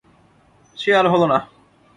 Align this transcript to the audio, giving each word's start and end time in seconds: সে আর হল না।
সে 0.77 0.89
আর 0.99 1.05
হল 1.13 1.21
না। 1.31 1.37